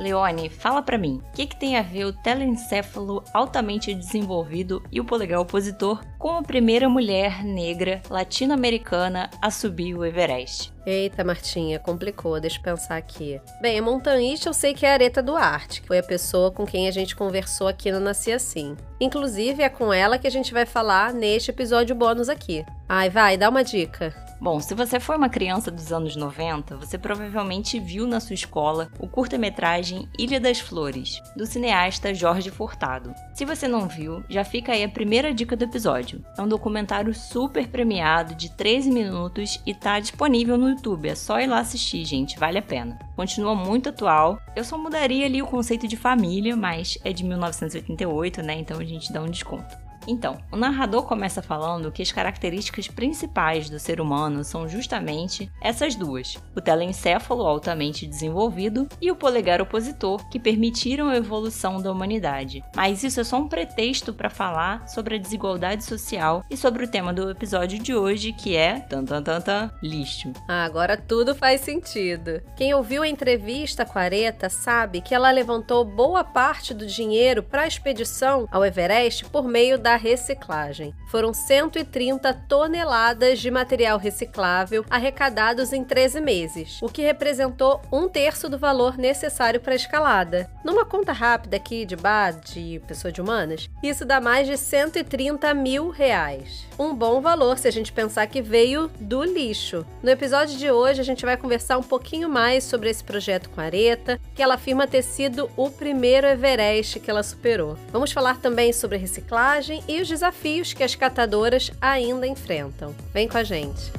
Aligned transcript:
Leone, 0.00 0.48
fala 0.48 0.82
para 0.82 0.96
mim, 0.96 1.20
o 1.22 1.32
que, 1.32 1.46
que 1.46 1.56
tem 1.56 1.76
a 1.76 1.82
ver 1.82 2.06
o 2.06 2.12
telencéfalo 2.12 3.22
altamente 3.34 3.94
desenvolvido 3.94 4.82
e 4.90 4.98
o 4.98 5.04
polegar 5.04 5.38
opositor 5.40 6.02
com 6.18 6.38
a 6.38 6.42
primeira 6.42 6.88
mulher 6.88 7.44
negra 7.44 8.00
latino-americana 8.08 9.28
a 9.42 9.50
subir 9.50 9.94
o 9.94 10.04
Everest? 10.04 10.72
Eita, 10.86 11.22
Martinha, 11.22 11.78
complicou, 11.78 12.40
deixa 12.40 12.58
eu 12.58 12.62
pensar 12.62 12.96
aqui. 12.96 13.38
Bem, 13.60 13.78
a 13.78 13.82
montanhista 13.82 14.48
eu 14.48 14.54
sei 14.54 14.72
que 14.72 14.86
é 14.86 14.90
a 14.90 14.94
Areta 14.94 15.22
Duarte, 15.22 15.82
que 15.82 15.86
foi 15.86 15.98
a 15.98 16.02
pessoa 16.02 16.50
com 16.50 16.64
quem 16.64 16.88
a 16.88 16.90
gente 16.90 17.14
conversou 17.14 17.68
aqui 17.68 17.92
no 17.92 18.00
Nasci 18.00 18.32
Assim. 18.32 18.76
Inclusive, 18.98 19.62
é 19.62 19.68
com 19.68 19.92
ela 19.92 20.18
que 20.18 20.26
a 20.26 20.30
gente 20.30 20.54
vai 20.54 20.64
falar 20.64 21.12
neste 21.12 21.50
episódio 21.50 21.94
bônus 21.94 22.30
aqui. 22.30 22.64
Ai, 22.88 23.10
vai, 23.10 23.36
dá 23.36 23.50
uma 23.50 23.62
dica. 23.62 24.29
Bom, 24.40 24.58
se 24.58 24.74
você 24.74 24.98
foi 24.98 25.18
uma 25.18 25.28
criança 25.28 25.70
dos 25.70 25.92
anos 25.92 26.16
90, 26.16 26.74
você 26.78 26.96
provavelmente 26.96 27.78
viu 27.78 28.06
na 28.06 28.20
sua 28.20 28.32
escola 28.32 28.90
o 28.98 29.06
curta-metragem 29.06 30.08
Ilha 30.18 30.40
das 30.40 30.58
Flores, 30.58 31.20
do 31.36 31.44
cineasta 31.44 32.14
Jorge 32.14 32.50
Furtado. 32.50 33.14
Se 33.34 33.44
você 33.44 33.68
não 33.68 33.86
viu, 33.86 34.24
já 34.30 34.42
fica 34.42 34.72
aí 34.72 34.82
a 34.82 34.88
primeira 34.88 35.34
dica 35.34 35.54
do 35.54 35.64
episódio. 35.64 36.24
É 36.38 36.40
um 36.40 36.48
documentário 36.48 37.12
super 37.12 37.68
premiado 37.68 38.34
de 38.34 38.50
13 38.52 38.90
minutos 38.90 39.60
e 39.66 39.74
tá 39.74 40.00
disponível 40.00 40.56
no 40.56 40.70
YouTube. 40.70 41.10
É 41.10 41.14
só 41.14 41.38
ir 41.38 41.46
lá 41.46 41.58
assistir, 41.58 42.06
gente, 42.06 42.38
vale 42.38 42.56
a 42.56 42.62
pena. 42.62 42.98
Continua 43.14 43.54
muito 43.54 43.90
atual. 43.90 44.40
Eu 44.56 44.64
só 44.64 44.78
mudaria 44.78 45.26
ali 45.26 45.42
o 45.42 45.46
conceito 45.46 45.86
de 45.86 45.98
família, 45.98 46.56
mas 46.56 46.96
é 47.04 47.12
de 47.12 47.24
1988, 47.24 48.40
né? 48.40 48.54
Então 48.54 48.80
a 48.80 48.84
gente 48.84 49.12
dá 49.12 49.20
um 49.20 49.28
desconto. 49.28 49.89
Então, 50.06 50.38
o 50.50 50.56
narrador 50.56 51.04
começa 51.04 51.42
falando 51.42 51.92
que 51.92 52.02
as 52.02 52.12
características 52.12 52.88
principais 52.88 53.68
do 53.68 53.78
ser 53.78 54.00
humano 54.00 54.44
são 54.44 54.68
justamente 54.68 55.50
essas 55.60 55.94
duas: 55.94 56.36
o 56.54 56.60
telencéfalo 56.60 57.46
altamente 57.46 58.06
desenvolvido 58.06 58.88
e 59.00 59.10
o 59.10 59.16
polegar 59.16 59.60
opositor, 59.60 60.28
que 60.28 60.38
permitiram 60.38 61.08
a 61.08 61.16
evolução 61.16 61.80
da 61.80 61.92
humanidade. 61.92 62.62
Mas 62.74 63.02
isso 63.02 63.20
é 63.20 63.24
só 63.24 63.38
um 63.38 63.48
pretexto 63.48 64.12
para 64.12 64.30
falar 64.30 64.88
sobre 64.88 65.16
a 65.16 65.18
desigualdade 65.18 65.84
social 65.84 66.44
e 66.50 66.56
sobre 66.56 66.84
o 66.84 66.88
tema 66.88 67.12
do 67.12 67.30
episódio 67.30 67.78
de 67.78 67.94
hoje, 67.94 68.32
que 68.32 68.56
é 68.56 68.80
tan 68.80 69.04
tan 69.04 69.22
tan, 69.22 69.40
tan 69.40 69.70
lixo. 69.82 70.32
Ah, 70.48 70.64
agora 70.64 70.96
tudo 70.96 71.34
faz 71.34 71.60
sentido. 71.60 72.40
Quem 72.56 72.74
ouviu 72.74 73.02
a 73.02 73.08
entrevista 73.08 73.84
com 73.84 73.98
a 73.98 74.02
Areta 74.02 74.48
sabe 74.48 75.00
que 75.00 75.14
ela 75.14 75.30
levantou 75.30 75.84
boa 75.84 76.24
parte 76.24 76.72
do 76.74 76.86
dinheiro 76.86 77.42
para 77.42 77.62
a 77.62 77.66
expedição 77.66 78.46
ao 78.50 78.64
Everest 78.64 79.24
por 79.26 79.46
meio 79.46 79.78
da 79.78 79.89
da 79.90 79.96
reciclagem. 79.96 80.94
Foram 81.08 81.34
130 81.34 82.32
toneladas 82.48 83.40
de 83.40 83.50
material 83.50 83.98
reciclável 83.98 84.84
arrecadados 84.88 85.72
em 85.72 85.82
13 85.82 86.20
meses, 86.20 86.78
o 86.80 86.88
que 86.88 87.02
representou 87.02 87.80
um 87.90 88.08
terço 88.08 88.48
do 88.48 88.56
valor 88.56 88.96
necessário 88.96 89.58
para 89.58 89.72
a 89.72 89.76
escalada. 89.76 90.48
Numa 90.64 90.84
conta 90.84 91.12
rápida 91.12 91.56
aqui 91.56 91.84
de 91.84 91.96
bar 91.96 92.38
de 92.38 92.80
pessoa 92.86 93.10
de 93.10 93.20
humanas, 93.20 93.68
isso 93.82 94.04
dá 94.04 94.20
mais 94.20 94.46
de 94.46 94.56
130 94.56 95.52
mil 95.54 95.88
reais. 95.88 96.64
Um 96.78 96.94
bom 96.94 97.20
valor 97.20 97.58
se 97.58 97.66
a 97.66 97.72
gente 97.72 97.92
pensar 97.92 98.28
que 98.28 98.40
veio 98.40 98.88
do 99.00 99.24
lixo. 99.24 99.84
No 100.00 100.10
episódio 100.10 100.56
de 100.56 100.70
hoje 100.70 101.00
a 101.00 101.04
gente 101.04 101.24
vai 101.24 101.36
conversar 101.36 101.78
um 101.78 101.82
pouquinho 101.82 102.28
mais 102.28 102.62
sobre 102.62 102.88
esse 102.88 103.02
projeto 103.02 103.50
com 103.50 103.60
a 103.60 103.64
Areta, 103.64 104.20
que 104.36 104.42
ela 104.42 104.54
afirma 104.54 104.86
ter 104.86 105.02
sido 105.02 105.50
o 105.56 105.68
primeiro 105.68 106.28
Everest 106.28 107.00
que 107.00 107.10
ela 107.10 107.24
superou. 107.24 107.76
Vamos 107.90 108.12
falar 108.12 108.38
também 108.38 108.72
sobre 108.72 108.96
reciclagem 108.96 109.79
e 109.88 110.00
os 110.00 110.08
desafios 110.08 110.72
que 110.72 110.82
as 110.82 110.94
catadoras 110.94 111.70
ainda 111.80 112.26
enfrentam. 112.26 112.94
Vem 113.12 113.28
com 113.28 113.38
a 113.38 113.44
gente! 113.44 113.92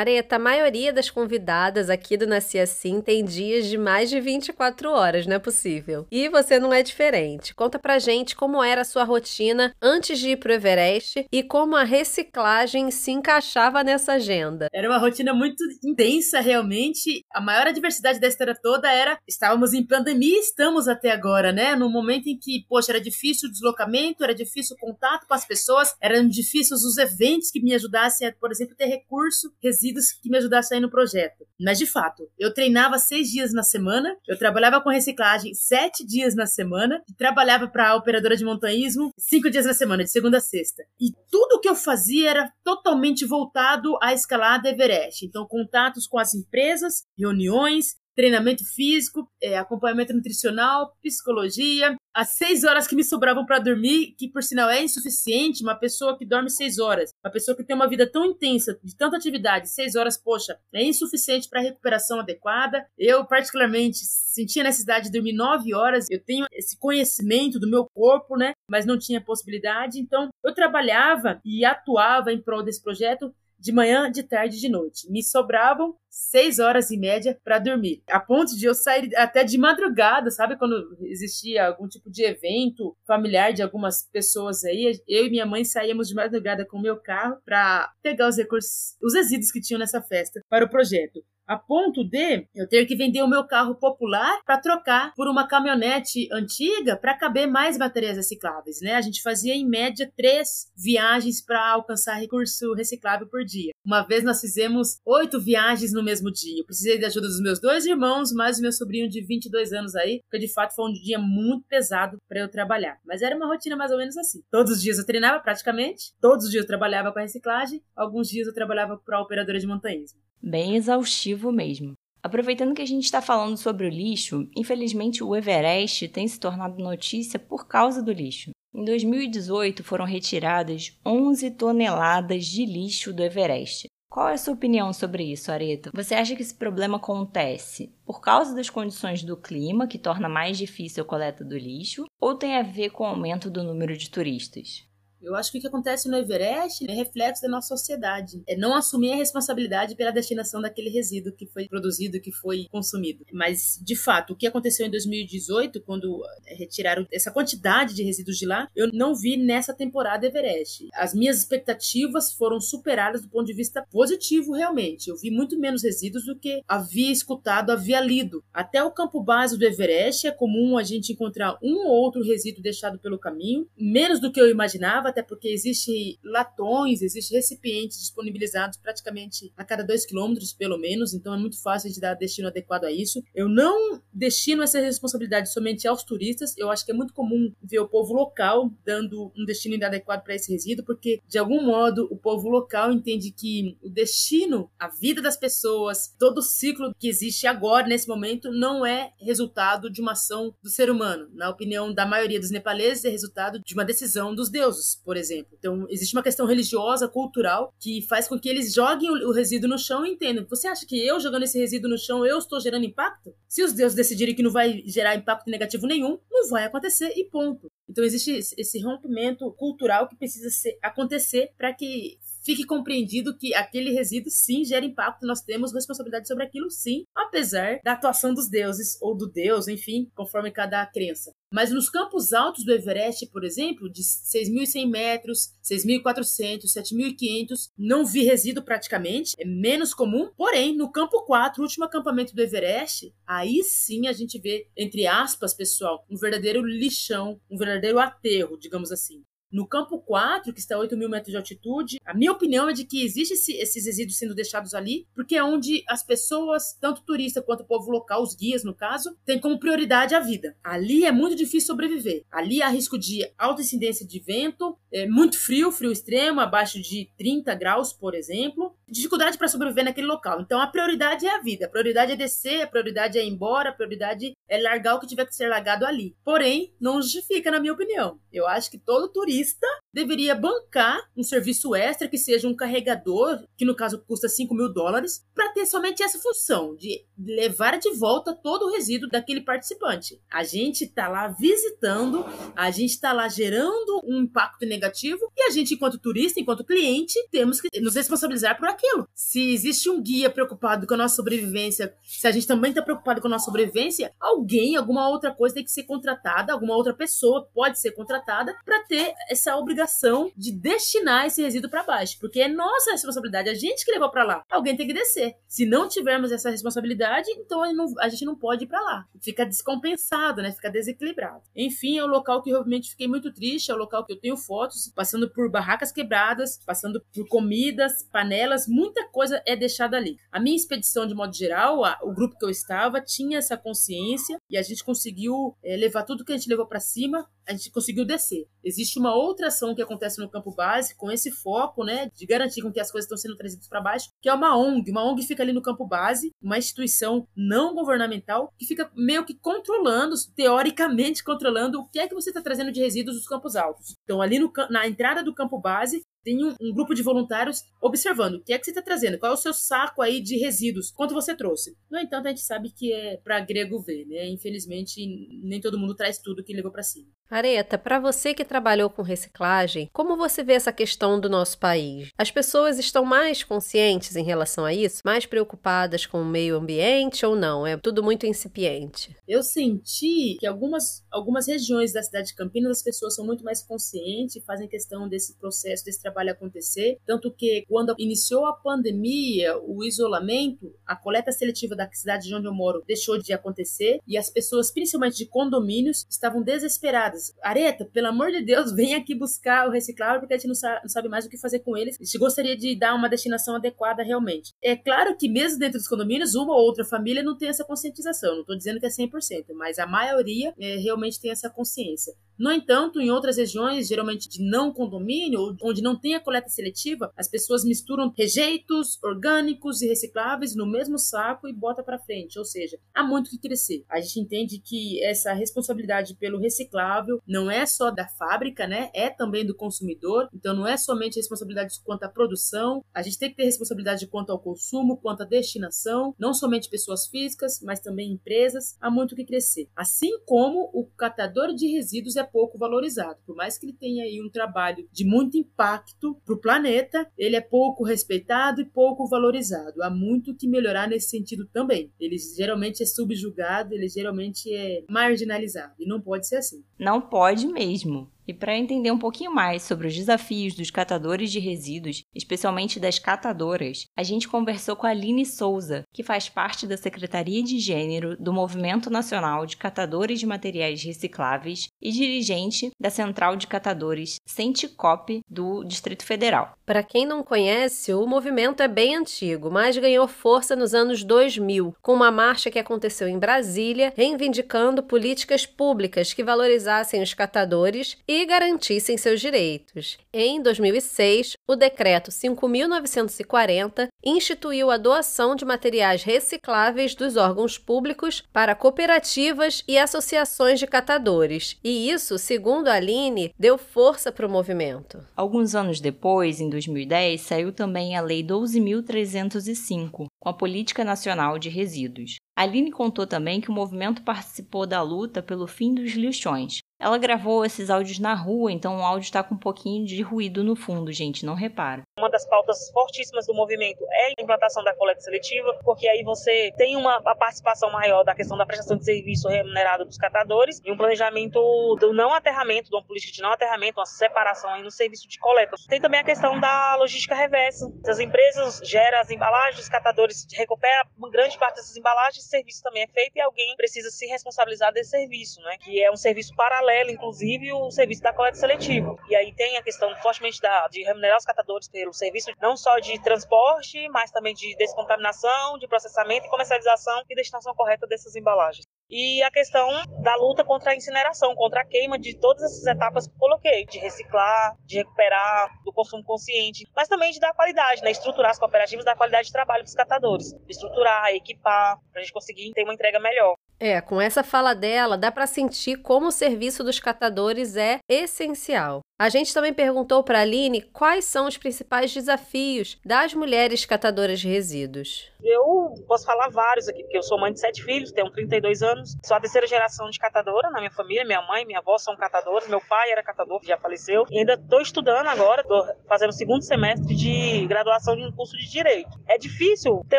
Areta, 0.00 0.36
a 0.36 0.38
maioria 0.38 0.92
das 0.92 1.10
convidadas 1.10 1.90
aqui 1.90 2.16
do 2.16 2.26
Nasci 2.26 2.58
Assim 2.58 3.00
tem 3.00 3.24
dias 3.24 3.66
de 3.66 3.76
mais 3.76 4.10
de 4.10 4.20
24 4.20 4.90
horas, 4.90 5.26
não 5.26 5.36
é 5.36 5.38
possível. 5.38 6.06
E 6.10 6.28
você 6.28 6.58
não 6.58 6.72
é 6.72 6.82
diferente. 6.82 7.54
Conta 7.54 7.78
pra 7.78 7.98
gente 7.98 8.34
como 8.34 8.62
era 8.62 8.80
a 8.80 8.84
sua 8.84 9.04
rotina 9.04 9.74
antes 9.80 10.18
de 10.18 10.30
ir 10.30 10.36
pro 10.36 10.52
Everest 10.52 11.26
e 11.30 11.42
como 11.42 11.76
a 11.76 11.84
reciclagem 11.84 12.90
se 12.90 13.10
encaixava 13.10 13.84
nessa 13.84 14.14
agenda. 14.14 14.68
Era 14.72 14.88
uma 14.88 14.98
rotina 14.98 15.34
muito 15.34 15.62
intensa, 15.84 16.40
realmente. 16.40 17.24
A 17.32 17.40
maior 17.40 17.66
adversidade 17.66 18.18
da 18.18 18.28
história 18.28 18.54
toda 18.60 18.90
era 18.92 19.18
estávamos 19.28 19.72
em 19.72 19.86
pandemia 19.86 20.36
e 20.36 20.40
estamos 20.40 20.88
até 20.88 21.10
agora, 21.10 21.52
né? 21.52 21.76
No 21.76 21.90
momento 21.90 22.28
em 22.28 22.38
que, 22.38 22.64
poxa, 22.68 22.92
era 22.92 23.00
difícil 23.00 23.48
o 23.48 23.52
deslocamento, 23.52 24.24
era 24.24 24.34
difícil 24.34 24.76
o 24.76 24.80
contato 24.80 25.26
com 25.26 25.34
as 25.34 25.44
pessoas, 25.44 25.94
eram 26.00 26.26
difíceis 26.26 26.82
os 26.82 26.96
eventos 26.96 27.50
que 27.50 27.60
me 27.60 27.74
ajudassem 27.74 28.26
a, 28.26 28.32
por 28.32 28.50
exemplo, 28.50 28.74
ter 28.76 28.86
recurso 28.86 29.52
resíduos 29.90 30.12
que 30.12 30.30
me 30.30 30.38
ajudassem 30.38 30.76
aí 30.76 30.82
no 30.82 30.90
projeto. 30.90 31.46
Mas, 31.60 31.78
de 31.78 31.86
fato, 31.86 32.28
eu 32.38 32.52
treinava 32.54 32.98
seis 32.98 33.28
dias 33.28 33.52
na 33.52 33.62
semana, 33.62 34.16
eu 34.26 34.38
trabalhava 34.38 34.80
com 34.80 34.88
reciclagem 34.88 35.54
sete 35.54 36.06
dias 36.06 36.34
na 36.34 36.46
semana, 36.46 37.02
trabalhava 37.18 37.68
para 37.68 37.90
a 37.90 37.96
operadora 37.96 38.36
de 38.36 38.44
montanhismo 38.44 39.12
cinco 39.18 39.50
dias 39.50 39.66
na 39.66 39.74
semana, 39.74 40.04
de 40.04 40.10
segunda 40.10 40.38
a 40.38 40.40
sexta. 40.40 40.82
E 41.00 41.12
tudo 41.30 41.60
que 41.60 41.68
eu 41.68 41.74
fazia 41.74 42.30
era 42.30 42.52
totalmente 42.64 43.26
voltado 43.26 43.98
à 44.02 44.14
escalada 44.14 44.68
Everest. 44.68 45.26
Então, 45.26 45.46
contatos 45.46 46.06
com 46.06 46.18
as 46.18 46.34
empresas, 46.34 47.04
reuniões, 47.18 47.96
treinamento 48.14 48.64
físico, 48.64 49.28
é, 49.42 49.56
acompanhamento 49.58 50.12
nutricional, 50.12 50.96
psicologia, 51.02 51.96
as 52.14 52.36
seis 52.36 52.64
horas 52.64 52.86
que 52.86 52.96
me 52.96 53.04
sobravam 53.04 53.46
para 53.46 53.58
dormir, 53.58 54.14
que 54.18 54.28
por 54.28 54.42
sinal 54.42 54.68
é 54.68 54.82
insuficiente, 54.82 55.62
uma 55.62 55.76
pessoa 55.76 56.18
que 56.18 56.26
dorme 56.26 56.50
seis 56.50 56.78
horas, 56.78 57.10
uma 57.24 57.30
pessoa 57.32 57.56
que 57.56 57.64
tem 57.64 57.76
uma 57.76 57.88
vida 57.88 58.10
tão 58.10 58.24
intensa, 58.24 58.78
de 58.82 58.96
tanta 58.96 59.16
atividade, 59.16 59.70
seis 59.70 59.94
horas, 59.94 60.18
poxa, 60.18 60.58
é 60.74 60.82
insuficiente 60.82 61.48
para 61.48 61.60
recuperação 61.60 62.18
adequada. 62.20 62.84
Eu, 62.98 63.24
particularmente, 63.24 63.98
sentia 63.98 64.64
necessidade 64.64 65.06
de 65.06 65.12
dormir 65.12 65.32
nove 65.32 65.74
horas, 65.74 66.06
eu 66.10 66.22
tenho 66.22 66.46
esse 66.52 66.78
conhecimento 66.78 67.60
do 67.60 67.70
meu 67.70 67.86
corpo, 67.94 68.36
né, 68.36 68.52
mas 68.68 68.84
não 68.84 68.98
tinha 68.98 69.24
possibilidade, 69.24 70.00
então 70.00 70.28
eu 70.44 70.54
trabalhava 70.54 71.40
e 71.44 71.64
atuava 71.64 72.32
em 72.32 72.42
prol 72.42 72.62
desse 72.62 72.82
projeto 72.82 73.32
de 73.60 73.72
manhã, 73.72 74.10
de 74.10 74.22
tarde 74.22 74.56
e 74.56 74.60
de 74.60 74.68
noite. 74.68 75.10
Me 75.10 75.22
sobravam 75.22 75.94
seis 76.08 76.58
horas 76.58 76.90
e 76.90 76.96
média 76.96 77.38
para 77.44 77.58
dormir. 77.58 78.02
A 78.08 78.18
ponto 78.18 78.56
de 78.56 78.64
eu 78.64 78.74
sair 78.74 79.14
até 79.16 79.44
de 79.44 79.58
madrugada, 79.58 80.30
sabe? 80.30 80.56
Quando 80.56 80.96
existia 81.02 81.66
algum 81.66 81.86
tipo 81.86 82.10
de 82.10 82.24
evento 82.24 82.96
familiar 83.06 83.52
de 83.52 83.62
algumas 83.62 84.08
pessoas 84.10 84.64
aí, 84.64 85.00
eu 85.06 85.26
e 85.26 85.30
minha 85.30 85.46
mãe 85.46 85.64
saíamos 85.64 86.08
de 86.08 86.14
madrugada 86.14 86.66
com 86.66 86.78
o 86.78 86.82
meu 86.82 86.96
carro 86.96 87.36
para 87.44 87.92
pegar 88.02 88.28
os 88.28 88.36
recursos, 88.36 88.96
os 89.02 89.14
resíduos 89.14 89.52
que 89.52 89.60
tinham 89.60 89.78
nessa 89.78 90.02
festa 90.02 90.42
para 90.48 90.64
o 90.64 90.70
projeto 90.70 91.22
a 91.50 91.58
ponto 91.58 92.04
de 92.04 92.46
eu 92.54 92.68
ter 92.68 92.86
que 92.86 92.94
vender 92.94 93.22
o 93.22 93.28
meu 93.28 93.42
carro 93.42 93.74
popular 93.74 94.40
para 94.46 94.56
trocar 94.56 95.12
por 95.16 95.26
uma 95.26 95.48
caminhonete 95.48 96.28
antiga 96.32 96.96
para 96.96 97.18
caber 97.18 97.48
mais 97.48 97.76
baterias 97.76 98.16
recicláveis, 98.16 98.80
né? 98.80 98.94
A 98.94 99.00
gente 99.00 99.20
fazia 99.20 99.52
em 99.52 99.68
média 99.68 100.08
três 100.16 100.70
viagens 100.76 101.44
para 101.44 101.72
alcançar 101.72 102.14
recurso 102.14 102.72
reciclável 102.72 103.26
por 103.26 103.44
dia. 103.44 103.72
Uma 103.84 104.02
vez 104.02 104.22
nós 104.22 104.40
fizemos 104.40 105.00
oito 105.04 105.40
viagens 105.40 105.92
no 105.92 106.04
mesmo 106.04 106.30
dia. 106.30 106.60
Eu 106.60 106.64
precisei 106.64 107.00
da 107.00 107.08
ajuda 107.08 107.26
dos 107.26 107.40
meus 107.40 107.60
dois 107.60 107.84
irmãos, 107.84 108.32
mais 108.32 108.60
o 108.60 108.62
meu 108.62 108.70
sobrinho 108.70 109.08
de 109.08 109.20
22 109.20 109.72
anos 109.72 109.96
aí, 109.96 110.20
porque 110.22 110.38
de 110.38 110.52
fato 110.52 110.72
foi 110.76 110.88
um 110.88 110.92
dia 110.92 111.18
muito 111.18 111.66
pesado 111.66 112.16
para 112.28 112.38
eu 112.38 112.48
trabalhar. 112.48 113.00
Mas 113.04 113.22
era 113.22 113.34
uma 113.34 113.48
rotina 113.48 113.74
mais 113.74 113.90
ou 113.90 113.98
menos 113.98 114.16
assim. 114.16 114.40
Todos 114.52 114.74
os 114.74 114.80
dias 114.80 114.98
eu 114.98 115.06
treinava 115.06 115.40
praticamente, 115.40 116.12
todos 116.20 116.44
os 116.44 116.50
dias 116.52 116.62
eu 116.62 116.68
trabalhava 116.68 117.10
com 117.10 117.18
a 117.18 117.22
reciclagem, 117.22 117.82
alguns 117.96 118.28
dias 118.28 118.46
eu 118.46 118.54
trabalhava 118.54 118.96
para 118.96 119.16
a 119.16 119.20
operadora 119.20 119.58
de 119.58 119.66
montanhismo. 119.66 120.29
Bem 120.42 120.76
exaustivo 120.76 121.52
mesmo. 121.52 121.92
Aproveitando 122.22 122.74
que 122.74 122.82
a 122.82 122.86
gente 122.86 123.04
está 123.04 123.20
falando 123.20 123.56
sobre 123.56 123.86
o 123.86 123.90
lixo, 123.90 124.48
infelizmente 124.56 125.22
o 125.22 125.34
Everest 125.34 126.08
tem 126.08 126.26
se 126.26 126.40
tornado 126.40 126.82
notícia 126.82 127.38
por 127.38 127.66
causa 127.66 128.02
do 128.02 128.12
lixo. 128.12 128.50
Em 128.74 128.84
2018 128.84 129.82
foram 129.82 130.04
retiradas 130.04 130.98
11 131.04 131.50
toneladas 131.52 132.46
de 132.46 132.64
lixo 132.64 133.12
do 133.12 133.22
Everest. 133.22 133.86
Qual 134.10 134.28
é 134.28 134.34
a 134.34 134.38
sua 134.38 134.54
opinião 134.54 134.92
sobre 134.92 135.24
isso, 135.24 135.52
Areto? 135.52 135.90
Você 135.94 136.14
acha 136.14 136.34
que 136.34 136.42
esse 136.42 136.54
problema 136.54 136.96
acontece 136.96 137.94
por 138.04 138.20
causa 138.20 138.54
das 138.54 138.68
condições 138.68 139.22
do 139.22 139.36
clima, 139.36 139.86
que 139.86 139.98
torna 139.98 140.28
mais 140.28 140.58
difícil 140.58 141.04
a 141.04 141.06
coleta 141.06 141.44
do 141.44 141.56
lixo, 141.56 142.06
ou 142.20 142.34
tem 142.34 142.56
a 142.56 142.62
ver 142.62 142.90
com 142.90 143.04
o 143.04 143.06
aumento 143.06 143.48
do 143.48 143.62
número 143.62 143.96
de 143.96 144.10
turistas? 144.10 144.84
Eu 145.22 145.34
acho 145.34 145.52
que 145.52 145.58
o 145.58 145.60
que 145.60 145.66
acontece 145.66 146.08
no 146.08 146.16
Everest 146.16 146.84
é 146.88 146.94
reflexo 146.94 147.42
da 147.42 147.48
nossa 147.48 147.68
sociedade. 147.68 148.42
É 148.46 148.56
não 148.56 148.74
assumir 148.74 149.12
a 149.12 149.16
responsabilidade 149.16 149.94
pela 149.94 150.10
destinação 150.10 150.60
daquele 150.60 150.90
resíduo 150.90 151.32
que 151.32 151.46
foi 151.46 151.68
produzido, 151.68 152.20
que 152.20 152.32
foi 152.32 152.66
consumido. 152.70 153.24
Mas, 153.32 153.78
de 153.82 153.94
fato, 153.94 154.32
o 154.32 154.36
que 154.36 154.46
aconteceu 154.46 154.86
em 154.86 154.90
2018, 154.90 155.80
quando 155.82 156.22
é, 156.46 156.54
retiraram 156.54 157.06
essa 157.12 157.30
quantidade 157.30 157.94
de 157.94 158.02
resíduos 158.02 158.38
de 158.38 158.46
lá, 158.46 158.68
eu 158.74 158.90
não 158.92 159.14
vi 159.14 159.36
nessa 159.36 159.74
temporada 159.74 160.26
Everest. 160.26 160.88
As 160.94 161.14
minhas 161.14 161.38
expectativas 161.38 162.32
foram 162.32 162.60
superadas 162.60 163.22
do 163.22 163.28
ponto 163.28 163.46
de 163.46 163.54
vista 163.54 163.84
positivo, 163.90 164.52
realmente. 164.52 165.08
Eu 165.08 165.16
vi 165.16 165.30
muito 165.30 165.58
menos 165.58 165.82
resíduos 165.82 166.24
do 166.24 166.38
que 166.38 166.62
havia 166.66 167.12
escutado, 167.12 167.70
havia 167.70 168.00
lido. 168.00 168.42
Até 168.52 168.82
o 168.82 168.90
campo 168.90 169.22
base 169.22 169.58
do 169.58 169.64
Everest 169.64 170.26
é 170.26 170.30
comum 170.30 170.78
a 170.78 170.82
gente 170.82 171.12
encontrar 171.12 171.58
um 171.62 171.86
ou 171.86 171.92
outro 171.92 172.22
resíduo 172.22 172.62
deixado 172.62 172.98
pelo 172.98 173.18
caminho, 173.18 173.66
menos 173.76 174.20
do 174.20 174.32
que 174.32 174.40
eu 174.40 174.50
imaginava 174.50 175.09
até 175.10 175.22
porque 175.22 175.48
existe 175.48 176.18
latões, 176.24 177.02
existe 177.02 177.34
recipientes 177.34 177.98
disponibilizados 177.98 178.78
praticamente 178.78 179.52
a 179.56 179.64
cada 179.64 179.82
dois 179.82 180.06
quilômetros, 180.06 180.52
pelo 180.52 180.78
menos, 180.78 181.14
então 181.14 181.34
é 181.34 181.38
muito 181.38 181.60
fácil 181.62 181.92
de 181.92 182.00
dar 182.00 182.14
destino 182.14 182.48
adequado 182.48 182.84
a 182.84 182.92
isso. 182.92 183.22
Eu 183.34 183.48
não 183.48 184.00
destino 184.12 184.62
essa 184.62 184.80
responsabilidade 184.80 185.52
somente 185.52 185.86
aos 185.86 186.02
turistas, 186.02 186.56
eu 186.56 186.70
acho 186.70 186.84
que 186.84 186.92
é 186.92 186.94
muito 186.94 187.12
comum 187.12 187.52
ver 187.62 187.80
o 187.80 187.88
povo 187.88 188.12
local 188.12 188.70
dando 188.84 189.32
um 189.36 189.44
destino 189.44 189.74
inadequado 189.74 190.22
para 190.22 190.34
esse 190.34 190.52
resíduo, 190.52 190.84
porque 190.84 191.20
de 191.28 191.38
algum 191.38 191.64
modo 191.64 192.08
o 192.10 192.16
povo 192.16 192.48
local 192.48 192.92
entende 192.92 193.30
que 193.30 193.76
o 193.82 193.88
destino, 193.88 194.70
a 194.78 194.88
vida 194.88 195.20
das 195.20 195.36
pessoas, 195.36 196.14
todo 196.18 196.38
o 196.38 196.42
ciclo 196.42 196.94
que 196.98 197.08
existe 197.08 197.46
agora, 197.46 197.86
nesse 197.86 198.08
momento, 198.08 198.50
não 198.50 198.84
é 198.84 199.12
resultado 199.18 199.90
de 199.90 200.00
uma 200.00 200.12
ação 200.12 200.54
do 200.62 200.68
ser 200.68 200.90
humano. 200.90 201.28
Na 201.32 201.50
opinião 201.50 201.92
da 201.92 202.06
maioria 202.06 202.40
dos 202.40 202.50
nepaleses, 202.50 203.04
é 203.04 203.08
resultado 203.08 203.60
de 203.64 203.74
uma 203.74 203.84
decisão 203.84 204.34
dos 204.34 204.50
deuses, 204.50 204.99
por 205.04 205.16
exemplo. 205.16 205.56
Então, 205.58 205.86
existe 205.88 206.14
uma 206.16 206.22
questão 206.22 206.46
religiosa, 206.46 207.08
cultural, 207.08 207.72
que 207.78 208.02
faz 208.02 208.28
com 208.28 208.38
que 208.38 208.48
eles 208.48 208.72
joguem 208.72 209.10
o 209.10 209.32
resíduo 209.32 209.68
no 209.68 209.78
chão 209.78 210.04
e 210.04 210.10
entendam. 210.10 210.46
Você 210.48 210.68
acha 210.68 210.86
que 210.86 210.98
eu 211.06 211.20
jogando 211.20 211.44
esse 211.44 211.58
resíduo 211.58 211.90
no 211.90 211.98
chão, 211.98 212.24
eu 212.24 212.38
estou 212.38 212.60
gerando 212.60 212.84
impacto? 212.84 213.34
Se 213.48 213.62
os 213.62 213.72
deuses 213.72 213.96
decidirem 213.96 214.34
que 214.34 214.42
não 214.42 214.50
vai 214.50 214.82
gerar 214.86 215.14
impacto 215.14 215.50
negativo 215.50 215.86
nenhum, 215.86 216.18
não 216.30 216.48
vai 216.48 216.64
acontecer 216.64 217.12
e 217.16 217.24
ponto. 217.24 217.68
Então 217.88 218.04
existe 218.04 218.30
esse 218.56 218.80
rompimento 218.80 219.50
cultural 219.52 220.08
que 220.08 220.16
precisa 220.16 220.48
ser, 220.50 220.78
acontecer 220.80 221.50
para 221.58 221.74
que 221.74 222.18
fique 222.42 222.64
compreendido 222.64 223.36
que 223.36 223.54
aquele 223.54 223.92
resíduo 223.92 224.30
sim 224.30 224.64
gera 224.64 224.84
impacto, 224.84 225.26
nós 225.26 225.42
temos 225.42 225.72
responsabilidade 225.72 226.26
sobre 226.26 226.44
aquilo 226.44 226.70
sim, 226.70 227.04
apesar 227.14 227.80
da 227.84 227.92
atuação 227.92 228.34
dos 228.34 228.48
deuses 228.48 228.98
ou 229.00 229.16
do 229.16 229.28
deus, 229.28 229.68
enfim, 229.68 230.10
conforme 230.14 230.50
cada 230.50 230.84
crença. 230.86 231.32
Mas 231.52 231.72
nos 231.72 231.90
campos 231.90 232.32
altos 232.32 232.64
do 232.64 232.72
Everest, 232.72 233.26
por 233.26 233.44
exemplo, 233.44 233.90
de 233.90 234.02
6.100 234.02 234.88
metros, 234.88 235.52
6.400, 235.64 236.64
7.500, 236.66 237.70
não 237.76 238.04
vi 238.04 238.22
resíduo 238.22 238.62
praticamente, 238.62 239.34
é 239.36 239.44
menos 239.44 239.92
comum. 239.92 240.30
Porém, 240.36 240.76
no 240.76 240.90
campo 240.92 241.24
4, 241.24 241.60
último 241.60 241.84
acampamento 241.84 242.34
do 242.34 242.42
Everest, 242.42 243.12
aí 243.26 243.64
sim 243.64 244.06
a 244.06 244.12
gente 244.12 244.38
vê, 244.38 244.68
entre 244.76 245.08
aspas, 245.08 245.52
pessoal, 245.52 246.06
um 246.08 246.16
verdadeiro 246.16 246.64
lixão, 246.64 247.40
um 247.50 247.56
verdadeiro 247.56 247.98
aterro, 247.98 248.56
digamos 248.56 248.92
assim. 248.92 249.24
No 249.52 249.66
campo 249.66 249.98
4, 249.98 250.52
que 250.52 250.60
está 250.60 250.76
a 250.76 250.78
8 250.78 250.96
mil 250.96 251.08
metros 251.08 251.32
de 251.32 251.36
altitude, 251.36 251.98
a 252.04 252.14
minha 252.14 252.30
opinião 252.30 252.68
é 252.68 252.72
de 252.72 252.84
que 252.84 253.02
existe 253.04 253.34
esse, 253.34 253.52
esses 253.54 253.84
resíduos 253.84 254.16
sendo 254.16 254.34
deixados 254.34 254.74
ali, 254.74 255.08
porque 255.12 255.34
é 255.34 255.42
onde 255.42 255.82
as 255.88 256.04
pessoas, 256.04 256.76
tanto 256.80 257.02
turista 257.02 257.42
quanto 257.42 257.62
o 257.62 257.66
povo 257.66 257.90
local, 257.90 258.22
os 258.22 258.34
guias 258.36 258.62
no 258.62 258.72
caso, 258.72 259.16
têm 259.24 259.40
como 259.40 259.58
prioridade 259.58 260.14
a 260.14 260.20
vida. 260.20 260.56
Ali 260.62 261.04
é 261.04 261.10
muito 261.10 261.34
difícil 261.34 261.66
sobreviver. 261.66 262.24
Ali 262.30 262.62
há 262.62 262.68
risco 262.68 262.96
de 262.96 263.28
alta 263.36 263.60
incidência 263.60 264.06
de 264.06 264.20
vento, 264.20 264.78
é 264.92 265.06
muito 265.06 265.36
frio, 265.36 265.72
frio 265.72 265.90
extremo, 265.90 266.40
abaixo 266.40 266.80
de 266.80 267.08
30 267.18 267.52
graus, 267.56 267.92
por 267.92 268.14
exemplo. 268.14 268.76
Dificuldade 268.88 269.36
para 269.36 269.48
sobreviver 269.48 269.84
naquele 269.84 270.06
local. 270.06 270.40
Então 270.40 270.60
a 270.60 270.66
prioridade 270.66 271.26
é 271.26 271.34
a 271.34 271.40
vida, 271.40 271.66
a 271.66 271.68
prioridade 271.68 272.12
é 272.12 272.16
descer, 272.16 272.62
a 272.62 272.66
prioridade 272.66 273.18
é 273.18 273.24
ir 273.24 273.28
embora, 273.28 273.70
a 273.70 273.72
prioridade 273.72 274.32
é 274.48 274.60
largar 274.60 274.94
o 274.94 275.00
que 275.00 275.06
tiver 275.06 275.26
que 275.26 275.34
ser 275.34 275.48
largado 275.48 275.84
ali. 275.84 276.16
Porém, 276.24 276.72
não 276.80 277.00
justifica, 277.00 277.50
na 277.50 277.60
minha 277.60 277.72
opinião. 277.72 278.18
Eu 278.32 278.46
acho 278.46 278.70
que 278.70 278.78
todo 278.78 279.08
turista 279.08 279.39
motorista 279.40 279.66
deveria 279.92 280.34
bancar 280.34 281.00
um 281.16 281.22
serviço 281.22 281.74
extra 281.74 282.06
que 282.06 282.16
seja 282.16 282.46
um 282.46 282.54
carregador, 282.54 283.44
que 283.56 283.64
no 283.64 283.74
caso 283.74 283.98
custa 284.06 284.28
5 284.28 284.54
mil 284.54 284.72
dólares, 284.72 285.26
para 285.34 285.52
ter 285.52 285.66
somente 285.66 286.02
essa 286.02 286.18
função 286.18 286.76
de 286.76 287.04
levar 287.18 287.78
de 287.78 287.90
volta 287.94 288.32
todo 288.32 288.66
o 288.66 288.70
resíduo 288.70 289.08
daquele 289.10 289.40
participante. 289.40 290.20
A 290.30 290.44
gente 290.44 290.84
está 290.84 291.08
lá 291.08 291.28
visitando, 291.28 292.24
a 292.54 292.70
gente 292.70 292.90
está 292.90 293.12
lá 293.12 293.28
gerando 293.28 294.00
um 294.04 294.22
impacto 294.22 294.64
negativo 294.64 295.20
e 295.36 295.42
a 295.42 295.50
gente, 295.50 295.74
enquanto 295.74 295.98
turista, 295.98 296.38
enquanto 296.38 296.64
cliente, 296.64 297.14
temos 297.30 297.60
que 297.60 297.80
nos 297.80 297.94
responsabilizar 297.94 298.56
por 298.56 298.68
aquilo. 298.68 299.08
Se 299.14 299.52
existe 299.52 299.90
um 299.90 300.00
guia 300.00 300.30
preocupado 300.30 300.86
com 300.86 300.94
a 300.94 300.98
nossa 300.98 301.16
sobrevivência, 301.16 301.94
se 302.02 302.26
a 302.26 302.30
gente 302.30 302.46
também 302.46 302.70
está 302.70 302.82
preocupado 302.82 303.20
com 303.20 303.26
a 303.26 303.30
nossa 303.30 303.46
sobrevivência, 303.46 304.12
alguém, 304.20 304.76
alguma 304.76 305.08
outra 305.08 305.34
coisa 305.34 305.56
tem 305.56 305.64
que 305.64 305.72
ser 305.72 305.82
contratada, 305.82 306.52
alguma 306.52 306.76
outra 306.76 306.94
pessoa 306.94 307.48
pode 307.52 307.78
ser 307.80 307.90
contratada 307.90 308.54
para 308.64 308.84
ter 308.84 309.12
essa 309.30 309.56
obrigação 309.56 310.30
de 310.36 310.50
destinar 310.50 311.26
esse 311.26 311.40
resíduo 311.42 311.70
para 311.70 311.84
baixo, 311.84 312.18
porque 312.20 312.40
é 312.40 312.48
nossa 312.48 312.90
responsabilidade, 312.90 313.48
a 313.48 313.54
gente 313.54 313.84
que 313.84 313.92
levou 313.92 314.10
para 314.10 314.24
lá. 314.24 314.44
Alguém 314.50 314.76
tem 314.76 314.86
que 314.86 314.92
descer. 314.92 315.36
Se 315.46 315.64
não 315.64 315.88
tivermos 315.88 316.32
essa 316.32 316.50
responsabilidade, 316.50 317.30
então 317.32 317.62
a, 317.98 318.08
gente 318.08 318.24
não 318.24 318.34
pode 318.34 318.64
ir 318.64 318.66
para 318.66 318.80
lá. 318.80 319.06
Fica 319.20 319.46
descompensado, 319.46 320.42
né? 320.42 320.50
Fica 320.50 320.70
desequilibrado. 320.70 321.42
Enfim, 321.54 321.98
é 321.98 322.04
o 322.04 322.08
local 322.08 322.42
que 322.42 322.50
realmente 322.50 322.90
fiquei 322.90 323.06
muito 323.06 323.32
triste, 323.32 323.70
é 323.70 323.74
o 323.74 323.78
local 323.78 324.04
que 324.04 324.12
eu 324.12 324.20
tenho 324.20 324.36
fotos, 324.36 324.90
passando 324.94 325.30
por 325.30 325.50
barracas 325.50 325.92
quebradas, 325.92 326.58
passando 326.66 327.00
por 327.14 327.28
comidas, 327.28 328.02
panelas, 328.10 328.66
muita 328.66 329.06
coisa 329.08 329.40
é 329.46 329.54
deixada 329.54 329.96
ali. 329.96 330.16
A 330.32 330.40
minha 330.40 330.56
expedição, 330.56 331.06
de 331.06 331.14
modo 331.14 331.34
geral, 331.34 331.84
a, 331.84 331.98
o 332.02 332.12
grupo 332.12 332.36
que 332.36 332.44
eu 332.44 332.50
estava, 332.50 333.00
tinha 333.00 333.38
essa 333.38 333.56
consciência 333.56 334.38
e 334.48 334.56
a 334.56 334.62
gente 334.62 334.82
conseguiu 334.82 335.56
é, 335.62 335.76
levar 335.76 336.02
tudo 336.02 336.24
que 336.24 336.32
a 336.32 336.36
gente 336.36 336.48
levou 336.48 336.66
para 336.66 336.80
cima, 336.80 337.28
a 337.46 337.52
gente 337.52 337.70
conseguiu 337.70 338.04
descer. 338.04 338.46
Existe 338.62 338.98
uma 338.98 339.14
outra 339.14 339.48
ação 339.48 339.74
que 339.74 339.82
acontece 339.82 340.20
no 340.20 340.28
campo 340.28 340.54
base 340.54 340.94
com 340.94 341.10
esse 341.10 341.30
foco, 341.30 341.84
né, 341.84 342.10
de 342.14 342.26
garantir 342.26 342.62
com 342.62 342.72
que 342.72 342.80
as 342.80 342.90
coisas 342.90 343.06
estão 343.06 343.18
sendo 343.18 343.36
trazidas 343.36 343.68
para 343.68 343.80
baixo, 343.80 344.10
que 344.20 344.28
é 344.28 344.34
uma 344.34 344.56
ONG. 344.56 344.90
Uma 344.90 345.04
ONG 345.04 345.22
fica 345.26 345.42
ali 345.42 345.52
no 345.52 345.62
campo 345.62 345.86
base, 345.86 346.30
uma 346.42 346.58
instituição 346.58 347.26
não 347.36 347.74
governamental 347.74 348.52
que 348.58 348.66
fica 348.66 348.90
meio 348.94 349.24
que 349.24 349.34
controlando, 349.34 350.14
teoricamente 350.34 351.24
controlando 351.24 351.80
o 351.80 351.88
que 351.88 351.98
é 351.98 352.08
que 352.08 352.14
você 352.14 352.30
está 352.30 352.40
trazendo 352.40 352.72
de 352.72 352.80
resíduos 352.80 353.16
dos 353.16 353.26
campos 353.26 353.56
altos. 353.56 353.94
Então 354.04 354.20
ali 354.20 354.38
no, 354.38 354.52
na 354.70 354.86
entrada 354.86 355.22
do 355.22 355.34
campo 355.34 355.58
base 355.58 356.02
tem 356.24 356.44
um, 356.44 356.54
um, 356.60 356.72
grupo 356.72 356.94
de 356.94 357.02
voluntários 357.02 357.62
observando 357.80 358.34
o 358.34 358.42
que 358.42 358.52
é 358.52 358.58
que 358.58 358.64
você 358.64 358.70
está 358.70 358.82
trazendo, 358.82 359.18
qual 359.18 359.32
é 359.32 359.34
o 359.34 359.38
seu 359.38 359.54
saco 359.54 360.02
aí 360.02 360.20
de 360.20 360.36
resíduos, 360.36 360.90
quanto 360.90 361.14
você 361.14 361.34
trouxe. 361.34 361.76
No 361.90 361.98
entanto, 361.98 362.26
a 362.26 362.30
gente 362.30 362.42
sabe 362.42 362.70
que 362.70 362.92
é 362.92 363.16
para 363.16 363.40
grego 363.40 363.80
ver, 363.80 364.06
né? 364.06 364.28
Infelizmente, 364.28 365.00
nem 365.42 365.60
todo 365.60 365.78
mundo 365.78 365.94
traz 365.94 366.18
tudo 366.18 366.44
que 366.44 366.54
levou 366.54 366.70
para 366.70 366.82
cima. 366.82 367.08
Areta, 367.30 367.78
para 367.78 368.00
você 368.00 368.34
que 368.34 368.44
trabalhou 368.44 368.90
com 368.90 369.02
reciclagem, 369.02 369.88
como 369.92 370.16
você 370.16 370.42
vê 370.42 370.54
essa 370.54 370.72
questão 370.72 371.20
do 371.20 371.28
nosso 371.28 371.58
país? 371.58 372.08
As 372.18 372.28
pessoas 372.28 372.76
estão 372.76 373.04
mais 373.04 373.44
conscientes 373.44 374.16
em 374.16 374.24
relação 374.24 374.64
a 374.64 374.74
isso? 374.74 375.02
Mais 375.04 375.26
preocupadas 375.26 376.06
com 376.06 376.20
o 376.20 376.24
meio 376.24 376.56
ambiente 376.56 377.24
ou 377.24 377.36
não? 377.36 377.64
É 377.64 377.76
tudo 377.76 378.02
muito 378.02 378.26
incipiente? 378.26 379.14
Eu 379.28 379.44
senti 379.44 380.38
que 380.40 380.46
algumas, 380.46 381.04
algumas 381.08 381.46
regiões 381.46 381.92
da 381.92 382.02
cidade 382.02 382.28
de 382.28 382.34
Campinas 382.34 382.78
as 382.78 382.82
pessoas 382.82 383.14
são 383.14 383.24
muito 383.24 383.44
mais 383.44 383.62
conscientes 383.62 384.34
e 384.34 384.44
fazem 384.44 384.66
questão 384.66 385.08
desse 385.08 385.38
processo, 385.38 385.84
desse 385.84 386.02
trabalho 386.02 386.09
acontecer. 386.10 386.98
Tanto 387.06 387.30
que 387.30 387.64
quando 387.68 387.94
iniciou 387.98 388.46
a 388.46 388.52
pandemia, 388.52 389.58
o 389.58 389.84
isolamento, 389.84 390.74
a 390.86 390.96
coleta 390.96 391.32
seletiva 391.32 391.74
da 391.74 391.88
cidade 391.92 392.28
de 392.28 392.34
onde 392.34 392.46
eu 392.46 392.54
moro 392.54 392.82
deixou 392.86 393.18
de 393.18 393.32
acontecer 393.32 393.98
e 394.06 394.16
as 394.16 394.30
pessoas, 394.30 394.70
principalmente 394.70 395.16
de 395.16 395.26
condomínios, 395.26 396.06
estavam 396.08 396.42
desesperadas 396.42 397.00
Areta, 397.42 397.84
pelo 397.84 398.08
amor 398.08 398.30
de 398.30 398.42
Deus, 398.42 398.72
vem 398.74 398.94
aqui 398.94 399.14
buscar 399.14 399.68
o 399.68 399.70
reciclável 399.70 400.20
porque 400.20 400.34
a 400.34 400.36
gente 400.36 400.48
não 400.48 400.54
sabe, 400.54 400.80
não 400.82 400.88
sabe 400.88 401.08
mais 401.08 401.26
o 401.26 401.28
que 401.28 401.38
fazer 401.38 401.60
com 401.60 401.76
eles. 401.76 401.96
A 402.00 402.04
gente 402.04 402.18
gostaria 402.18 402.56
de 402.56 402.76
dar 402.76 402.94
uma 402.94 403.08
destinação 403.08 403.56
adequada 403.56 404.02
realmente. 404.02 404.52
É 404.62 404.76
claro 404.76 405.16
que 405.16 405.28
mesmo 405.28 405.58
dentro 405.58 405.78
dos 405.78 405.88
condomínios, 405.88 406.34
uma 406.34 406.54
ou 406.54 406.62
outra 406.62 406.84
família 406.84 407.22
não 407.22 407.36
tem 407.36 407.48
essa 407.48 407.64
conscientização. 407.64 408.34
Não 408.34 408.40
estou 408.40 408.56
dizendo 408.56 408.80
que 408.80 408.86
é 408.86 408.88
100%, 408.88 409.46
mas 409.54 409.78
a 409.78 409.86
maioria 409.86 410.54
é, 410.58 410.76
realmente 410.76 411.20
tem 411.20 411.30
essa 411.30 411.50
consciência. 411.50 412.14
No 412.40 412.50
entanto, 412.50 413.02
em 413.02 413.10
outras 413.10 413.36
regiões, 413.36 413.86
geralmente 413.86 414.26
de 414.26 414.42
não 414.42 414.72
condomínio, 414.72 415.54
onde 415.62 415.82
não 415.82 415.94
tem 415.94 416.14
a 416.14 416.20
coleta 416.20 416.48
seletiva, 416.48 417.12
as 417.14 417.28
pessoas 417.28 417.66
misturam 417.66 418.10
rejeitos 418.16 418.98
orgânicos 419.04 419.82
e 419.82 419.88
recicláveis 419.88 420.56
no 420.56 420.64
mesmo 420.64 420.98
saco 420.98 421.46
e 421.46 421.52
bota 421.52 421.82
para 421.82 421.98
frente. 421.98 422.38
Ou 422.38 422.44
seja, 422.46 422.78
há 422.94 423.02
muito 423.02 423.28
que 423.28 423.36
crescer. 423.36 423.84
A 423.90 424.00
gente 424.00 424.20
entende 424.20 424.58
que 424.58 425.04
essa 425.04 425.34
responsabilidade 425.34 426.14
pelo 426.14 426.40
reciclável 426.40 427.20
não 427.28 427.50
é 427.50 427.66
só 427.66 427.90
da 427.90 428.08
fábrica, 428.08 428.66
né? 428.66 428.88
É 428.94 429.10
também 429.10 429.44
do 429.44 429.54
consumidor. 429.54 430.26
Então 430.32 430.56
não 430.56 430.66
é 430.66 430.78
somente 430.78 431.16
responsabilidade 431.16 431.78
quanto 431.84 432.04
à 432.04 432.08
produção. 432.08 432.82
A 432.94 433.02
gente 433.02 433.18
tem 433.18 433.28
que 433.28 433.36
ter 433.36 433.44
responsabilidade 433.44 434.06
quanto 434.06 434.32
ao 434.32 434.38
consumo, 434.38 434.96
quanto 434.96 435.24
à 435.24 435.26
destinação, 435.26 436.14
não 436.18 436.32
somente 436.32 436.70
pessoas 436.70 437.06
físicas, 437.06 437.60
mas 437.62 437.80
também 437.80 438.10
empresas. 438.10 438.78
Há 438.80 438.90
muito 438.90 439.14
que 439.14 439.26
crescer. 439.26 439.68
Assim 439.76 440.18
como 440.24 440.70
o 440.72 440.86
catador 440.96 441.54
de 441.54 441.66
resíduos 441.66 442.16
é 442.16 442.29
pouco 442.30 442.58
valorizado. 442.58 443.18
Por 443.26 443.36
mais 443.36 443.58
que 443.58 443.66
ele 443.66 443.72
tenha 443.72 444.04
aí 444.04 444.20
um 444.22 444.30
trabalho 444.30 444.86
de 444.92 445.04
muito 445.04 445.36
impacto 445.36 446.16
para 446.24 446.34
o 446.34 446.40
planeta, 446.40 447.10
ele 447.16 447.36
é 447.36 447.40
pouco 447.40 447.84
respeitado 447.84 448.60
e 448.60 448.64
pouco 448.64 449.08
valorizado. 449.08 449.82
Há 449.82 449.90
muito 449.90 450.34
que 450.34 450.48
melhorar 450.48 450.88
nesse 450.88 451.10
sentido 451.10 451.46
também. 451.52 451.92
Ele 451.98 452.16
geralmente 452.18 452.82
é 452.82 452.86
subjugado, 452.86 453.74
ele 453.74 453.88
geralmente 453.88 454.52
é 454.52 454.84
marginalizado. 454.88 455.74
E 455.78 455.86
não 455.86 456.00
pode 456.00 456.26
ser 456.26 456.36
assim. 456.36 456.62
Não 456.78 457.00
pode 457.00 457.46
mesmo. 457.46 458.10
E 458.30 458.32
para 458.32 458.56
entender 458.56 458.92
um 458.92 458.98
pouquinho 458.98 459.34
mais 459.34 459.64
sobre 459.64 459.88
os 459.88 459.96
desafios 459.96 460.54
dos 460.54 460.70
catadores 460.70 461.32
de 461.32 461.40
resíduos, 461.40 462.04
especialmente 462.14 462.78
das 462.78 462.96
catadoras, 462.96 463.88
a 463.96 464.04
gente 464.04 464.28
conversou 464.28 464.76
com 464.76 464.86
a 464.86 464.90
Aline 464.90 465.26
Souza, 465.26 465.82
que 465.92 466.04
faz 466.04 466.28
parte 466.28 466.64
da 466.64 466.76
Secretaria 466.76 467.42
de 467.42 467.58
Gênero 467.58 468.16
do 468.16 468.32
Movimento 468.32 468.88
Nacional 468.88 469.44
de 469.46 469.56
Catadores 469.56 470.20
de 470.20 470.26
Materiais 470.26 470.80
Recicláveis 470.80 471.66
e 471.82 471.90
dirigente 471.90 472.70
da 472.80 472.88
Central 472.88 473.34
de 473.34 473.48
Catadores 473.48 474.20
Senticop 474.24 475.20
do 475.28 475.64
Distrito 475.64 476.04
Federal. 476.04 476.52
Para 476.64 476.84
quem 476.84 477.04
não 477.04 477.24
conhece, 477.24 477.92
o 477.92 478.06
movimento 478.06 478.62
é 478.62 478.68
bem 478.68 478.94
antigo, 478.94 479.50
mas 479.50 479.76
ganhou 479.76 480.06
força 480.06 480.54
nos 480.54 480.72
anos 480.72 481.02
2000, 481.02 481.74
com 481.82 481.94
uma 481.94 482.12
marcha 482.12 482.48
que 482.48 482.60
aconteceu 482.60 483.08
em 483.08 483.18
Brasília, 483.18 483.92
reivindicando 483.96 484.84
políticas 484.84 485.44
públicas 485.44 486.12
que 486.12 486.22
valorizassem 486.22 487.02
os 487.02 487.12
catadores 487.12 487.98
e 488.06 488.19
garantissem 488.26 488.96
seus 488.96 489.20
direitos. 489.20 489.98
Em 490.12 490.42
2006, 490.42 491.36
o 491.46 491.56
decreto 491.56 492.10
5940 492.10 493.88
instituiu 494.04 494.70
a 494.70 494.76
doação 494.76 495.36
de 495.36 495.44
materiais 495.44 496.02
recicláveis 496.02 496.94
dos 496.94 497.16
órgãos 497.16 497.58
públicos 497.58 498.22
para 498.32 498.54
cooperativas 498.54 499.62
e 499.68 499.78
associações 499.78 500.58
de 500.58 500.66
catadores. 500.66 501.56
E 501.62 501.90
isso, 501.90 502.18
segundo 502.18 502.68
a 502.68 502.74
Aline, 502.74 503.32
deu 503.38 503.58
força 503.58 504.10
para 504.10 504.26
o 504.26 504.30
movimento. 504.30 505.04
Alguns 505.16 505.54
anos 505.54 505.80
depois, 505.80 506.40
em 506.40 506.48
2010, 506.48 507.20
saiu 507.20 507.52
também 507.52 507.96
a 507.96 508.00
Lei 508.00 508.22
12.305, 508.22 510.06
com 510.18 510.28
a 510.28 510.32
Política 510.32 510.84
Nacional 510.84 511.38
de 511.38 511.48
Resíduos. 511.48 512.16
Aline 512.40 512.72
contou 512.72 513.06
também 513.06 513.38
que 513.38 513.50
o 513.50 513.52
movimento 513.52 514.02
participou 514.02 514.66
da 514.66 514.80
luta 514.80 515.22
pelo 515.22 515.46
fim 515.46 515.74
dos 515.74 515.92
lixões, 515.92 516.62
ela 516.80 516.96
gravou 516.96 517.44
esses 517.44 517.68
áudios 517.68 517.98
na 517.98 518.14
rua, 518.14 518.50
então 518.50 518.78
o 518.78 518.82
áudio 518.82 519.04
está 519.04 519.22
com 519.22 519.34
um 519.34 519.38
pouquinho 519.38 519.84
de 519.84 520.00
ruído 520.00 520.42
no 520.42 520.56
fundo, 520.56 520.90
gente, 520.90 521.26
não 521.26 521.34
repara. 521.34 521.82
Uma 521.98 522.08
das 522.08 522.26
pautas 522.26 522.70
fortíssimas 522.70 523.26
do 523.26 523.34
movimento 523.34 523.84
é 523.92 524.06
a 524.06 524.22
implantação 524.22 524.64
da 524.64 524.74
coleta 524.74 525.02
seletiva, 525.02 525.52
porque 525.62 525.86
aí 525.86 526.02
você 526.02 526.50
tem 526.56 526.76
uma 526.76 527.02
participação 527.02 527.70
maior 527.70 528.02
da 528.02 528.14
questão 528.14 528.38
da 528.38 528.46
prestação 528.46 528.78
de 528.78 528.84
serviço 528.86 529.28
remunerado 529.28 529.84
dos 529.84 529.98
catadores 529.98 530.58
e 530.64 530.72
um 530.72 530.76
planejamento 530.76 531.76
do 531.78 531.92
não 531.92 532.14
aterramento, 532.14 532.70
de 532.70 532.74
uma 532.74 532.82
política 532.82 533.12
de 533.12 533.20
não 533.20 533.32
aterramento, 533.32 533.78
uma 533.78 533.84
separação 533.84 534.48
aí 534.48 534.62
no 534.62 534.70
serviço 534.70 535.06
de 535.06 535.18
coleta. 535.18 535.56
Tem 535.68 535.82
também 535.82 536.00
a 536.00 536.04
questão 536.04 536.40
da 536.40 536.76
logística 536.76 537.14
reversa. 537.14 537.70
As 537.86 537.98
empresas 537.98 538.58
geram 538.64 539.00
as 539.00 539.10
embalagens, 539.10 539.60
os 539.60 539.68
catadores 539.68 540.26
recuperam 540.32 540.88
uma 540.96 541.10
grande 541.10 541.36
parte 541.36 541.56
dessas 541.56 541.76
embalagens, 541.76 542.24
serviço 542.30 542.62
também 542.62 542.82
é 542.82 542.86
feito 542.86 543.16
e 543.16 543.20
alguém 543.20 543.56
precisa 543.56 543.90
se 543.90 544.06
responsabilizar 544.06 544.72
desse 544.72 544.90
serviço, 544.90 545.40
né? 545.42 545.58
que 545.58 545.82
é 545.82 545.90
um 545.90 545.96
serviço 545.96 546.34
paralelo 546.34 546.90
inclusive, 546.90 547.52
o 547.52 547.70
serviço 547.70 548.02
da 548.02 548.12
coleta 548.12 548.36
seletiva. 548.36 548.96
E 549.08 549.14
aí 549.14 549.34
tem 549.34 549.56
a 549.56 549.62
questão 549.62 549.94
fortemente 549.96 550.40
da, 550.40 550.68
de 550.68 550.82
remunerar 550.82 551.18
os 551.18 551.24
catadores 551.24 551.68
pelo 551.68 551.92
serviço 551.92 552.30
não 552.40 552.56
só 552.56 552.78
de 552.78 553.00
transporte, 553.02 553.88
mas 553.88 554.10
também 554.10 554.34
de 554.34 554.56
descontaminação, 554.56 555.58
de 555.58 555.68
processamento 555.68 556.26
e 556.26 556.30
comercialização 556.30 557.02
e 557.08 557.14
destinação 557.14 557.54
correta 557.54 557.86
dessas 557.86 558.16
embalagens 558.16 558.66
e 558.90 559.22
a 559.22 559.30
questão 559.30 559.68
da 560.02 560.16
luta 560.16 560.44
contra 560.44 560.72
a 560.72 560.76
incineração, 560.76 561.34
contra 561.34 561.60
a 561.60 561.64
queima 561.64 561.98
de 561.98 562.18
todas 562.18 562.42
essas 562.42 562.66
etapas 562.66 563.06
que 563.06 563.16
coloquei, 563.16 563.64
de 563.66 563.78
reciclar, 563.78 564.56
de 564.66 564.78
recuperar, 564.78 565.50
do 565.64 565.72
consumo 565.72 566.02
consciente, 566.02 566.68
mas 566.74 566.88
também 566.88 567.12
de 567.12 567.20
dar 567.20 567.32
qualidade, 567.32 567.82
né? 567.82 567.90
estruturar 567.90 568.32
as 568.32 568.38
cooperativas, 568.38 568.84
dar 568.84 568.96
qualidade 568.96 569.28
de 569.28 569.32
trabalho 569.32 569.62
para 569.62 569.68
os 569.68 569.74
catadores, 569.74 570.34
estruturar, 570.48 571.10
equipar, 571.14 571.78
para 571.92 572.00
a 572.00 572.04
gente 572.04 572.12
conseguir 572.12 572.52
ter 572.52 572.64
uma 572.64 572.74
entrega 572.74 572.98
melhor. 572.98 573.34
É, 573.58 573.80
com 573.80 574.00
essa 574.00 574.24
fala 574.24 574.54
dela, 574.54 574.96
dá 574.96 575.12
para 575.12 575.26
sentir 575.26 575.82
como 575.82 576.06
o 576.06 576.12
serviço 576.12 576.64
dos 576.64 576.80
catadores 576.80 577.56
é 577.56 577.78
essencial. 577.86 578.80
A 579.00 579.08
gente 579.08 579.32
também 579.32 579.54
perguntou 579.54 580.04
para 580.04 580.18
a 580.18 580.20
Aline 580.20 580.60
quais 580.60 581.06
são 581.06 581.26
os 581.26 581.38
principais 581.38 581.90
desafios 581.90 582.78
das 582.84 583.14
mulheres 583.14 583.64
catadoras 583.64 584.20
de 584.20 584.28
resíduos. 584.28 585.10
Eu 585.22 585.72
posso 585.88 586.04
falar 586.04 586.28
vários 586.28 586.68
aqui, 586.68 586.82
porque 586.82 586.98
eu 586.98 587.02
sou 587.02 587.18
mãe 587.18 587.32
de 587.32 587.40
sete 587.40 587.64
filhos, 587.64 587.92
tenho 587.92 588.10
32 588.10 588.62
anos, 588.62 588.94
sou 589.02 589.16
a 589.16 589.20
terceira 589.20 589.46
geração 589.46 589.88
de 589.88 589.98
catadora 589.98 590.50
na 590.50 590.58
minha 590.58 590.70
família. 590.70 591.06
Minha 591.06 591.22
mãe, 591.22 591.46
minha 591.46 591.60
avó 591.60 591.78
são 591.78 591.96
catadoras, 591.96 592.46
meu 592.46 592.60
pai 592.60 592.90
era 592.90 593.02
catador, 593.02 593.40
já 593.42 593.56
faleceu. 593.56 594.04
E 594.10 594.18
ainda 594.18 594.34
estou 594.34 594.60
estudando 594.60 595.06
agora, 595.06 595.40
estou 595.40 595.64
fazendo 595.88 596.10
o 596.10 596.14
segundo 596.14 596.42
semestre 596.42 596.94
de 596.94 597.46
graduação 597.46 597.96
de 597.96 598.04
um 598.04 598.12
curso 598.12 598.36
de 598.36 598.50
Direito. 598.50 598.90
É 599.08 599.16
difícil 599.16 599.82
ter 599.88 599.98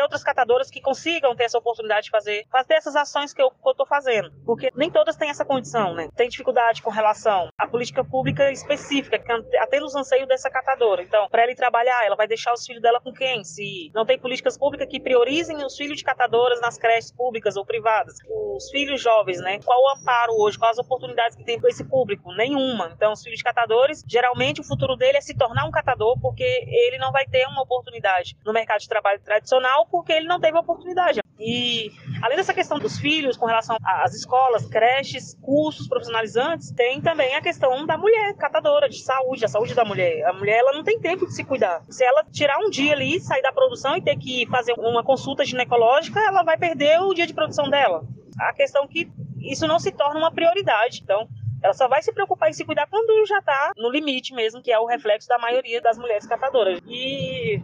outras 0.02 0.22
catadoras 0.22 0.70
que 0.70 0.80
consigam 0.80 1.34
ter 1.34 1.44
essa 1.44 1.58
oportunidade 1.58 2.04
de 2.04 2.10
fazer, 2.10 2.44
fazer 2.52 2.74
essas 2.74 2.94
ações 2.94 3.34
que 3.34 3.42
eu 3.42 3.50
estou 3.66 3.86
fazendo, 3.86 4.30
porque 4.46 4.70
nem 4.76 4.92
todas 4.92 5.16
têm 5.16 5.28
essa 5.28 5.44
condição, 5.44 5.92
né? 5.92 6.08
Tem 6.14 6.28
dificuldade 6.28 6.82
com 6.82 6.90
relação 6.90 7.48
à 7.58 7.66
política 7.66 8.04
pública 8.04 8.52
específica 8.52 8.91
específica, 8.92 9.16
atende 9.60 9.84
os 9.84 9.94
anseios 9.94 10.28
dessa 10.28 10.50
catadora. 10.50 11.02
Então, 11.02 11.28
para 11.28 11.50
ir 11.50 11.54
trabalhar, 11.54 12.04
ela 12.04 12.16
vai 12.16 12.26
deixar 12.26 12.52
os 12.52 12.66
filhos 12.66 12.82
dela 12.82 13.00
com 13.00 13.12
quem? 13.12 13.42
Se 13.44 13.90
não 13.94 14.04
tem 14.04 14.18
políticas 14.18 14.58
públicas 14.58 14.86
que 14.88 15.00
priorizem 15.00 15.64
os 15.64 15.76
filhos 15.76 15.98
de 15.98 16.04
catadoras 16.04 16.60
nas 16.60 16.76
creches 16.76 17.12
públicas 17.12 17.56
ou 17.56 17.64
privadas. 17.64 18.16
Os 18.28 18.70
filhos 18.70 19.00
jovens, 19.00 19.40
né? 19.40 19.58
Qual 19.64 19.80
o 19.82 19.88
amparo 19.90 20.32
hoje? 20.34 20.58
Quais 20.58 20.78
as 20.78 20.84
oportunidades 20.84 21.36
que 21.36 21.44
tem 21.44 21.58
para 21.58 21.70
esse 21.70 21.84
público? 21.84 22.32
Nenhuma. 22.34 22.92
Então, 22.94 23.12
os 23.12 23.22
filhos 23.22 23.38
de 23.38 23.44
catadores, 23.44 24.04
geralmente 24.06 24.60
o 24.60 24.64
futuro 24.64 24.96
dele 24.96 25.18
é 25.18 25.20
se 25.20 25.34
tornar 25.36 25.66
um 25.66 25.70
catador, 25.70 26.18
porque 26.20 26.44
ele 26.44 26.98
não 26.98 27.12
vai 27.12 27.26
ter 27.26 27.46
uma 27.46 27.62
oportunidade 27.62 28.36
no 28.44 28.52
mercado 28.52 28.80
de 28.80 28.88
trabalho 28.88 29.20
tradicional, 29.20 29.86
porque 29.90 30.12
ele 30.12 30.26
não 30.26 30.40
teve 30.40 30.58
oportunidade. 30.58 31.21
E 31.42 31.90
além 32.22 32.36
dessa 32.36 32.54
questão 32.54 32.78
dos 32.78 32.98
filhos, 32.98 33.36
com 33.36 33.46
relação 33.46 33.76
às 33.82 34.14
escolas, 34.14 34.66
creches, 34.66 35.36
cursos 35.42 35.88
profissionalizantes, 35.88 36.70
tem 36.70 37.00
também 37.00 37.34
a 37.34 37.42
questão 37.42 37.84
da 37.84 37.98
mulher 37.98 38.34
catadora 38.36 38.88
de 38.88 39.02
saúde, 39.02 39.44
a 39.44 39.48
saúde 39.48 39.74
da 39.74 39.84
mulher. 39.84 40.24
A 40.26 40.32
mulher 40.32 40.58
ela 40.58 40.72
não 40.72 40.84
tem 40.84 41.00
tempo 41.00 41.26
de 41.26 41.34
se 41.34 41.42
cuidar. 41.42 41.82
Se 41.90 42.04
ela 42.04 42.24
tirar 42.30 42.58
um 42.58 42.70
dia 42.70 42.92
ali, 42.92 43.18
sair 43.18 43.42
da 43.42 43.52
produção 43.52 43.96
e 43.96 44.02
ter 44.02 44.16
que 44.16 44.46
fazer 44.46 44.72
uma 44.78 45.02
consulta 45.02 45.44
ginecológica, 45.44 46.20
ela 46.20 46.44
vai 46.44 46.56
perder 46.56 47.00
o 47.00 47.12
dia 47.12 47.26
de 47.26 47.34
produção 47.34 47.68
dela. 47.68 48.04
A 48.38 48.52
questão 48.52 48.84
é 48.84 48.86
que 48.86 49.10
isso 49.40 49.66
não 49.66 49.80
se 49.80 49.90
torna 49.90 50.20
uma 50.20 50.30
prioridade. 50.30 51.00
Então, 51.02 51.28
ela 51.62 51.72
só 51.72 51.88
vai 51.88 52.02
se 52.02 52.12
preocupar 52.12 52.50
em 52.50 52.52
se 52.52 52.64
cuidar 52.64 52.86
quando 52.86 53.26
já 53.26 53.38
está 53.38 53.72
no 53.76 53.90
limite 53.90 54.32
mesmo, 54.32 54.62
que 54.62 54.70
é 54.70 54.78
o 54.78 54.86
reflexo 54.86 55.28
da 55.28 55.38
maioria 55.38 55.80
das 55.80 55.98
mulheres 55.98 56.26
catadoras. 56.26 56.78
E 56.86 57.60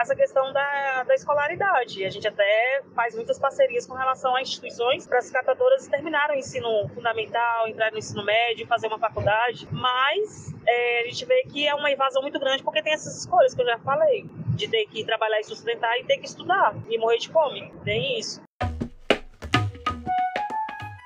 essa 0.00 0.14
questão 0.14 0.52
da, 0.52 1.02
da 1.04 1.14
escolaridade. 1.14 2.04
A 2.04 2.10
gente 2.10 2.26
até 2.26 2.82
faz 2.94 3.14
muitas 3.14 3.38
parcerias 3.38 3.86
com 3.86 3.94
relação 3.94 4.34
a 4.34 4.42
instituições 4.42 5.06
para 5.06 5.18
as 5.18 5.30
catadoras 5.30 5.86
terminarem 5.88 6.36
o 6.36 6.38
ensino 6.38 6.88
fundamental, 6.94 7.68
entrar 7.68 7.90
no 7.92 7.98
ensino 7.98 8.24
médio, 8.24 8.66
fazer 8.66 8.86
uma 8.86 8.98
faculdade, 8.98 9.68
mas 9.70 10.54
é, 10.66 11.00
a 11.02 11.04
gente 11.04 11.24
vê 11.24 11.42
que 11.42 11.66
é 11.66 11.74
uma 11.74 11.90
evasão 11.90 12.22
muito 12.22 12.38
grande 12.38 12.62
porque 12.62 12.82
tem 12.82 12.92
essas 12.92 13.18
escolhas 13.18 13.54
que 13.54 13.62
eu 13.62 13.66
já 13.66 13.78
falei, 13.78 14.26
de 14.54 14.68
ter 14.68 14.86
que 14.86 15.04
trabalhar 15.04 15.40
e 15.40 15.44
sustentar 15.44 15.98
e 15.98 16.04
ter 16.04 16.18
que 16.18 16.26
estudar 16.26 16.74
e 16.88 16.98
morrer 16.98 17.18
de 17.18 17.28
fome. 17.28 17.72
Tem 17.84 18.18
isso. 18.18 18.47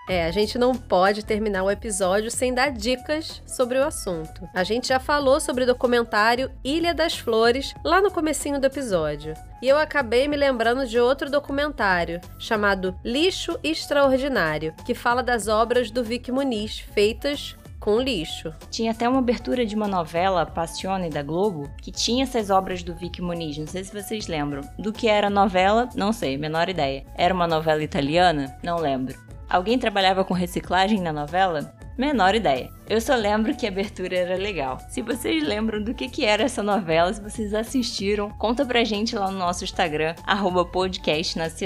É, 0.09 0.25
a 0.27 0.31
gente 0.31 0.59
não 0.59 0.75
pode 0.75 1.25
terminar 1.25 1.63
o 1.63 1.71
episódio 1.71 2.31
sem 2.31 2.53
dar 2.53 2.73
dicas 2.73 3.41
sobre 3.47 3.79
o 3.79 3.85
assunto. 3.85 4.49
A 4.53 4.65
gente 4.65 4.89
já 4.89 4.99
falou 4.99 5.41
sobre 5.41 5.63
o 5.65 5.67
documentário 5.67 6.51
Ilha 6.65 6.93
das 6.93 7.17
Flores 7.17 7.73
lá 7.85 8.01
no 8.01 8.11
comecinho 8.11 8.61
do 8.61 8.67
episódio. 8.67 9.35
E 9.63 9.69
eu 9.69 9.79
acabei 9.79 10.27
me 10.27 10.37
lembrando 10.37 10.87
de 10.87 10.99
outro 10.99 11.31
documentário 11.31 12.21
chamado 12.39 12.99
Lixo 13.05 13.59
Extraordinário, 13.63 14.75
que 14.85 14.95
fala 14.95 15.23
das 15.23 15.47
obras 15.47 15.91
do 15.91 16.03
Vic 16.03 16.33
Muniz 16.33 16.81
feitas 16.81 17.57
com 17.79 18.01
lixo. 18.01 18.53
Tinha 18.71 18.93
até 18.93 19.09
uma 19.09 19.19
abertura 19.19 19.67
de 19.67 19.75
uma 19.75 19.89
novela, 19.89 20.47
Passione, 20.47 21.11
da 21.11 21.23
Globo, 21.23 21.69
que 21.83 21.91
tinha 21.91 22.23
essas 22.23 22.49
obras 22.49 22.83
do 22.83 22.95
Vic 22.95 23.21
Muniz. 23.21 23.59
Não 23.59 23.67
sei 23.67 23.83
se 23.83 23.93
vocês 23.93 24.29
lembram. 24.29 24.63
Do 24.79 24.93
que 24.93 25.09
era 25.09 25.27
a 25.27 25.31
novela, 25.31 25.89
não 25.95 26.13
sei, 26.13 26.37
menor 26.37 26.69
ideia. 26.69 27.05
Era 27.17 27.35
uma 27.35 27.47
novela 27.47 27.83
italiana? 27.83 28.57
Não 28.63 28.77
lembro. 28.79 29.17
Alguém 29.53 29.79
trabalhava 29.79 30.25
com 30.25 30.33
reciclagem 30.33 30.99
na 30.99 31.13
novela? 31.13 31.75
Menor 31.99 32.35
ideia. 32.35 32.71
Eu 32.89 33.03
só 33.03 33.15
lembro 33.15 33.55
que 33.55 33.67
a 33.67 33.69
abertura 33.69 34.17
era 34.17 34.35
legal. 34.35 34.79
Se 34.89 35.03
vocês 35.03 35.47
lembram 35.47 35.83
do 35.83 35.93
que, 35.93 36.09
que 36.09 36.25
era 36.25 36.45
essa 36.45 36.63
novela, 36.63 37.13
se 37.13 37.21
vocês 37.21 37.53
assistiram, 37.53 38.31
conta 38.31 38.65
pra 38.65 38.83
gente 38.83 39.15
lá 39.15 39.31
no 39.31 39.39
nosso 39.39 39.63
Instagram, 39.63 40.15
arroba 40.27 40.67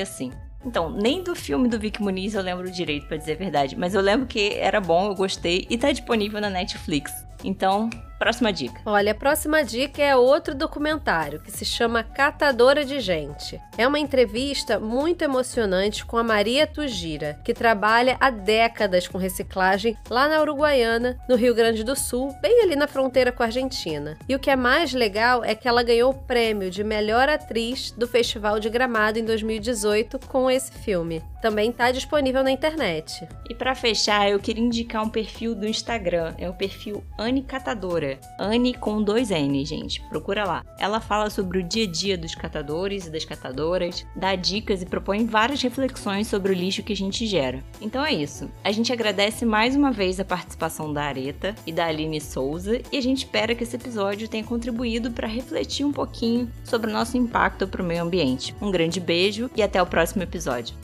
Assim. 0.02 0.32
Então, 0.64 0.90
nem 0.90 1.22
do 1.22 1.36
filme 1.36 1.68
do 1.68 1.78
Vic 1.78 2.02
Muniz 2.02 2.34
eu 2.34 2.42
lembro 2.42 2.68
direito, 2.68 3.06
para 3.06 3.18
dizer 3.18 3.34
a 3.34 3.36
verdade, 3.36 3.76
mas 3.78 3.94
eu 3.94 4.00
lembro 4.00 4.26
que 4.26 4.54
era 4.54 4.80
bom, 4.80 5.06
eu 5.06 5.14
gostei 5.14 5.64
e 5.70 5.78
tá 5.78 5.92
disponível 5.92 6.40
na 6.40 6.50
Netflix. 6.50 7.25
Então, 7.44 7.90
Próxima 8.18 8.50
dica. 8.50 8.80
Olha, 8.86 9.12
a 9.12 9.14
próxima 9.14 9.62
dica 9.62 10.02
é 10.02 10.16
outro 10.16 10.54
documentário 10.54 11.40
que 11.40 11.50
se 11.50 11.64
chama 11.64 12.02
Catadora 12.02 12.84
de 12.84 12.98
Gente. 12.98 13.60
É 13.76 13.86
uma 13.86 13.98
entrevista 13.98 14.80
muito 14.80 15.22
emocionante 15.22 16.04
com 16.04 16.16
a 16.16 16.24
Maria 16.24 16.66
Tugira, 16.66 17.38
que 17.44 17.52
trabalha 17.52 18.16
há 18.18 18.30
décadas 18.30 19.06
com 19.06 19.18
reciclagem 19.18 19.96
lá 20.08 20.28
na 20.28 20.40
Uruguaiana, 20.40 21.18
no 21.28 21.36
Rio 21.36 21.54
Grande 21.54 21.84
do 21.84 21.94
Sul, 21.94 22.34
bem 22.40 22.62
ali 22.62 22.74
na 22.74 22.86
fronteira 22.86 23.30
com 23.30 23.42
a 23.42 23.46
Argentina. 23.46 24.16
E 24.26 24.34
o 24.34 24.38
que 24.38 24.50
é 24.50 24.56
mais 24.56 24.94
legal 24.94 25.44
é 25.44 25.54
que 25.54 25.68
ela 25.68 25.82
ganhou 25.82 26.10
o 26.10 26.14
prêmio 26.14 26.70
de 26.70 26.82
melhor 26.82 27.28
atriz 27.28 27.90
do 27.90 28.08
Festival 28.08 28.58
de 28.58 28.70
Gramado 28.70 29.18
em 29.18 29.24
2018 29.24 30.20
com 30.26 30.50
esse 30.50 30.72
filme. 30.72 31.22
Também 31.42 31.70
está 31.70 31.90
disponível 31.92 32.42
na 32.42 32.50
internet. 32.50 33.28
E 33.48 33.54
para 33.54 33.74
fechar, 33.74 34.28
eu 34.28 34.40
queria 34.40 34.64
indicar 34.64 35.04
um 35.04 35.10
perfil 35.10 35.54
do 35.54 35.68
Instagram, 35.68 36.34
é 36.38 36.48
o 36.48 36.54
perfil 36.54 37.04
Anne 37.26 37.42
Catadora. 37.42 38.20
Anne 38.38 38.72
com 38.72 39.02
dois 39.02 39.32
N, 39.32 39.64
gente. 39.64 40.00
Procura 40.08 40.44
lá. 40.44 40.64
Ela 40.78 41.00
fala 41.00 41.28
sobre 41.28 41.58
o 41.58 41.62
dia 41.62 41.82
a 41.82 41.90
dia 41.90 42.16
dos 42.16 42.36
catadores 42.36 43.06
e 43.06 43.10
das 43.10 43.24
catadoras, 43.24 44.06
dá 44.14 44.36
dicas 44.36 44.80
e 44.80 44.86
propõe 44.86 45.26
várias 45.26 45.60
reflexões 45.60 46.28
sobre 46.28 46.52
o 46.52 46.54
lixo 46.54 46.84
que 46.84 46.92
a 46.92 46.96
gente 46.96 47.26
gera. 47.26 47.64
Então 47.80 48.04
é 48.04 48.12
isso. 48.12 48.48
A 48.62 48.70
gente 48.70 48.92
agradece 48.92 49.44
mais 49.44 49.74
uma 49.74 49.90
vez 49.90 50.20
a 50.20 50.24
participação 50.24 50.92
da 50.92 51.02
Areta 51.02 51.52
e 51.66 51.72
da 51.72 51.86
Aline 51.86 52.20
Souza 52.20 52.80
e 52.92 52.96
a 52.96 53.02
gente 53.02 53.18
espera 53.18 53.56
que 53.56 53.64
esse 53.64 53.74
episódio 53.74 54.28
tenha 54.28 54.44
contribuído 54.44 55.10
para 55.10 55.26
refletir 55.26 55.84
um 55.84 55.92
pouquinho 55.92 56.48
sobre 56.62 56.90
o 56.90 56.92
nosso 56.92 57.16
impacto 57.16 57.66
para 57.66 57.82
o 57.82 57.84
meio 57.84 58.04
ambiente. 58.04 58.54
Um 58.62 58.70
grande 58.70 59.00
beijo 59.00 59.50
e 59.56 59.64
até 59.64 59.82
o 59.82 59.86
próximo 59.86 60.22
episódio. 60.22 60.76